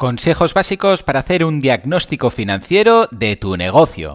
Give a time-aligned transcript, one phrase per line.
[0.00, 4.14] Consejos básicos para hacer un diagnóstico financiero de tu negocio.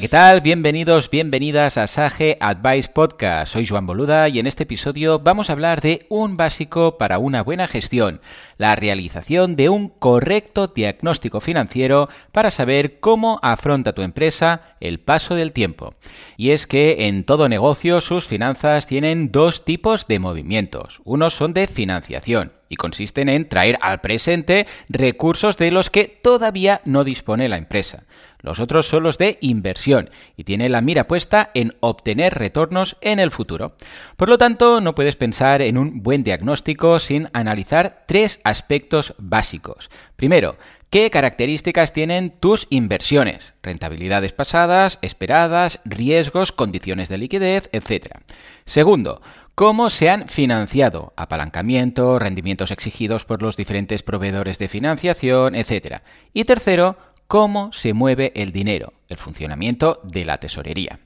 [0.00, 0.40] ¿Qué tal?
[0.40, 3.52] Bienvenidos, bienvenidas a Sage Advice Podcast.
[3.52, 7.42] Soy Joan Boluda y en este episodio vamos a hablar de un básico para una
[7.42, 8.22] buena gestión,
[8.56, 15.34] la realización de un correcto diagnóstico financiero para saber cómo afronta tu empresa el paso
[15.34, 15.92] del tiempo.
[16.38, 21.02] Y es que en todo negocio sus finanzas tienen dos tipos de movimientos.
[21.04, 26.80] Unos son de financiación y consisten en traer al presente recursos de los que todavía
[26.86, 28.04] no dispone la empresa.
[28.40, 33.18] Los otros son los de inversión y tiene la mira puesta en obtener retornos en
[33.18, 33.74] el futuro.
[34.16, 39.90] Por lo tanto, no puedes pensar en un buen diagnóstico sin analizar tres aspectos básicos.
[40.16, 40.56] Primero,
[40.90, 43.54] ¿Qué características tienen tus inversiones?
[43.62, 48.16] Rentabilidades pasadas, esperadas, riesgos, condiciones de liquidez, etc.
[48.64, 49.22] Segundo,
[49.60, 55.96] cómo se han financiado, apalancamiento, rendimientos exigidos por los diferentes proveedores de financiación, etc.
[56.32, 61.00] Y tercero, cómo se mueve el dinero, el funcionamiento de la tesorería.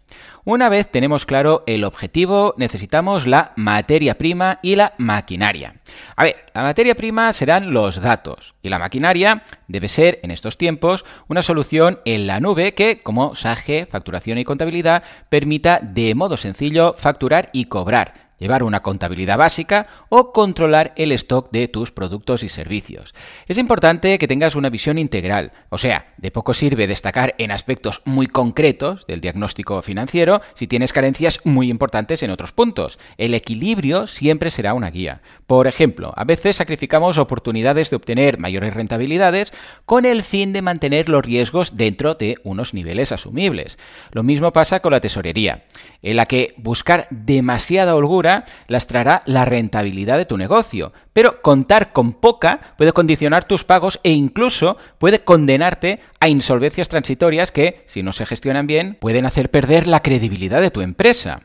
[0.44, 5.80] Una vez tenemos claro el objetivo, necesitamos la materia prima y la maquinaria.
[6.14, 10.58] A ver, la materia prima serán los datos y la maquinaria debe ser, en estos
[10.58, 16.36] tiempos, una solución en la nube que, como SAGE, facturación y contabilidad, permita de modo
[16.36, 22.42] sencillo facturar y cobrar llevar una contabilidad básica o controlar el stock de tus productos
[22.42, 23.14] y servicios.
[23.46, 28.02] Es importante que tengas una visión integral, o sea, de poco sirve destacar en aspectos
[28.04, 32.98] muy concretos del diagnóstico financiero si tienes carencias muy importantes en otros puntos.
[33.18, 35.22] El equilibrio siempre será una guía.
[35.46, 39.52] Por ejemplo, a veces sacrificamos oportunidades de obtener mayores rentabilidades
[39.84, 43.78] con el fin de mantener los riesgos dentro de unos niveles asumibles.
[44.12, 45.64] Lo mismo pasa con la tesorería,
[46.02, 48.23] en la que buscar demasiada holgura
[48.68, 50.92] las traerá la rentabilidad de tu negocio.
[51.12, 57.52] Pero contar con poca puede condicionar tus pagos e incluso puede condenarte a insolvencias transitorias
[57.52, 61.40] que, si no se gestionan bien, pueden hacer perder la credibilidad de tu empresa.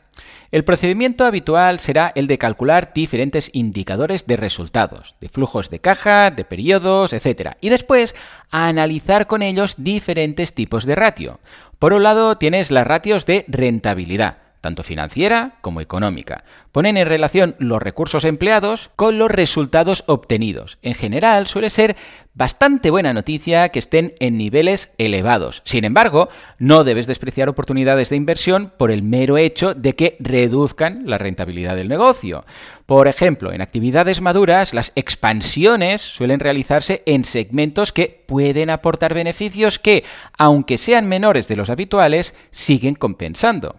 [0.50, 6.32] El procedimiento habitual será el de calcular diferentes indicadores de resultados, de flujos de caja,
[6.32, 7.52] de periodos, etc.
[7.60, 8.16] Y después
[8.50, 11.38] analizar con ellos diferentes tipos de ratio.
[11.78, 16.44] Por un lado tienes las ratios de rentabilidad tanto financiera como económica.
[16.72, 20.78] Ponen en relación los recursos empleados con los resultados obtenidos.
[20.82, 21.96] En general suele ser
[22.34, 25.62] bastante buena noticia que estén en niveles elevados.
[25.64, 26.28] Sin embargo,
[26.58, 31.74] no debes despreciar oportunidades de inversión por el mero hecho de que reduzcan la rentabilidad
[31.74, 32.44] del negocio.
[32.86, 39.78] Por ejemplo, en actividades maduras, las expansiones suelen realizarse en segmentos que pueden aportar beneficios
[39.78, 40.04] que,
[40.38, 43.76] aunque sean menores de los habituales, siguen compensando.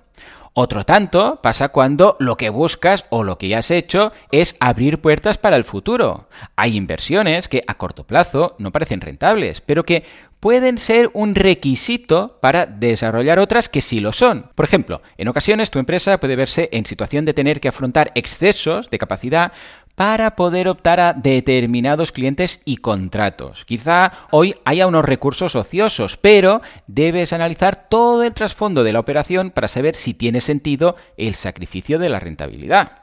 [0.54, 5.00] Otro tanto pasa cuando lo que buscas o lo que ya has hecho es abrir
[5.00, 6.28] puertas para el futuro.
[6.58, 10.04] Hay inversiones que a corto plazo no parecen rentables, pero que
[10.42, 14.50] pueden ser un requisito para desarrollar otras que sí lo son.
[14.54, 18.90] Por ejemplo, en ocasiones tu empresa puede verse en situación de tener que afrontar excesos
[18.90, 19.54] de capacidad
[20.02, 23.66] para poder optar a determinados clientes y contratos.
[23.66, 29.52] Quizá hoy haya unos recursos ociosos, pero debes analizar todo el trasfondo de la operación
[29.52, 33.01] para saber si tiene sentido el sacrificio de la rentabilidad.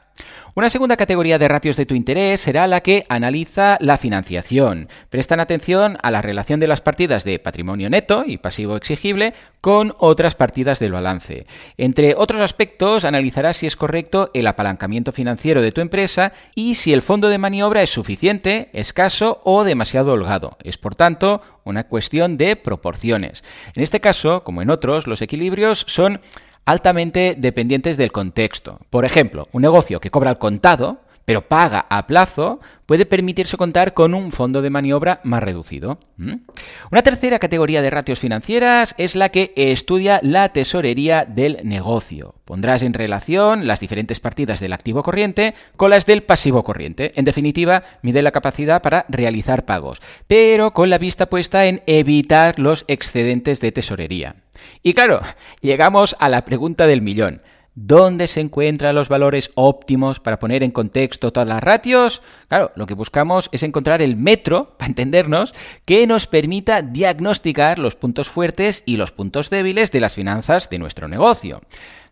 [0.59, 4.89] Una segunda categoría de ratios de tu interés será la que analiza la financiación.
[5.09, 9.95] Prestan atención a la relación de las partidas de patrimonio neto y pasivo exigible con
[9.99, 11.47] otras partidas del balance.
[11.77, 16.91] Entre otros aspectos, analizará si es correcto el apalancamiento financiero de tu empresa y si
[16.91, 20.57] el fondo de maniobra es suficiente, escaso o demasiado holgado.
[20.61, 23.45] Es, por tanto, una cuestión de proporciones.
[23.75, 26.19] En este caso, como en otros, los equilibrios son
[26.65, 28.79] altamente dependientes del contexto.
[28.89, 33.93] Por ejemplo, un negocio que cobra al contado pero paga a plazo, puede permitirse contar
[33.93, 35.99] con un fondo de maniobra más reducido.
[36.17, 42.33] Una tercera categoría de ratios financieras es la que estudia la tesorería del negocio.
[42.45, 47.11] Pondrás en relación las diferentes partidas del activo corriente con las del pasivo corriente.
[47.15, 52.57] En definitiva, mide la capacidad para realizar pagos, pero con la vista puesta en evitar
[52.57, 54.37] los excedentes de tesorería.
[54.81, 55.21] Y claro,
[55.61, 57.43] llegamos a la pregunta del millón.
[57.81, 62.21] ¿Dónde se encuentran los valores óptimos para poner en contexto todas las ratios?
[62.49, 65.55] Claro, lo que buscamos es encontrar el metro, para entendernos,
[65.85, 70.77] que nos permita diagnosticar los puntos fuertes y los puntos débiles de las finanzas de
[70.77, 71.61] nuestro negocio.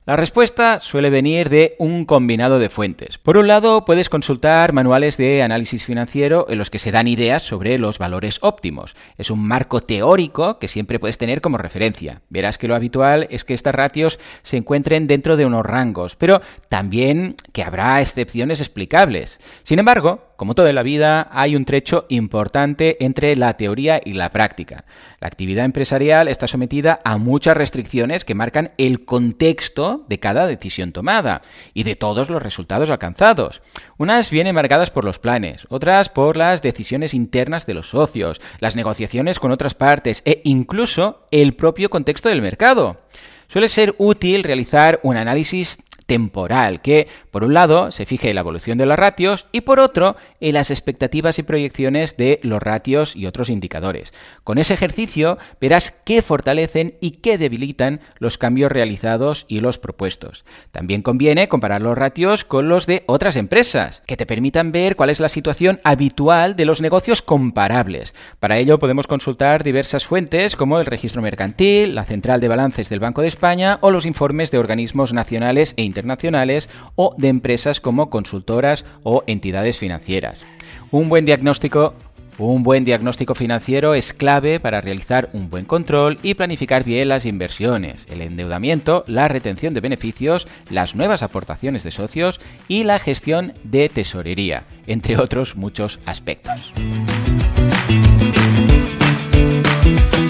[0.07, 3.17] La respuesta suele venir de un combinado de fuentes.
[3.17, 7.43] Por un lado, puedes consultar manuales de análisis financiero en los que se dan ideas
[7.43, 8.95] sobre los valores óptimos.
[9.17, 12.21] Es un marco teórico que siempre puedes tener como referencia.
[12.29, 16.39] Verás que lo habitual es que estas ratios se encuentren dentro de unos rangos, pero
[16.69, 19.41] también que habrá excepciones explicables.
[19.63, 24.31] Sin embargo, como toda la vida, hay un trecho importante entre la teoría y la
[24.31, 24.85] práctica.
[25.19, 30.91] La actividad empresarial está sometida a muchas restricciones que marcan el contexto de cada decisión
[30.91, 31.41] tomada
[31.73, 33.63] y de todos los resultados alcanzados.
[33.97, 38.75] Unas vienen marcadas por los planes, otras por las decisiones internas de los socios, las
[38.75, 43.01] negociaciones con otras partes e incluso el propio contexto del mercado.
[43.47, 48.41] Suele ser útil realizar un análisis temporal, que por un lado se fije en la
[48.41, 53.15] evolución de los ratios y por otro en las expectativas y proyecciones de los ratios
[53.15, 54.13] y otros indicadores.
[54.43, 60.45] Con ese ejercicio verás qué fortalecen y qué debilitan los cambios realizados y los propuestos.
[60.71, 65.09] También conviene comparar los ratios con los de otras empresas, que te permitan ver cuál
[65.09, 68.15] es la situación habitual de los negocios comparables.
[68.39, 73.01] Para ello podemos consultar diversas fuentes como el registro mercantil, la central de balances del
[73.01, 77.81] Banco de España o los informes de organismos nacionales e internacionales internacionales o de empresas
[77.81, 80.45] como consultoras o entidades financieras.
[80.91, 81.93] Un buen diagnóstico
[82.39, 87.25] un buen diagnóstico financiero es clave para realizar un buen control y planificar bien las
[87.25, 93.53] inversiones, el endeudamiento, la retención de beneficios, las nuevas aportaciones de socios y la gestión
[93.63, 96.73] de tesorería, entre otros muchos aspectos.